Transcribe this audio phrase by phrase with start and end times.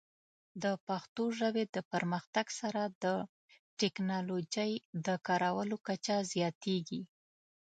[0.63, 3.05] د پښتو ژبې د پرمختګ سره، د
[3.79, 4.71] ټیکنالوجۍ
[5.05, 7.01] د کارولو کچه زیاتېږي.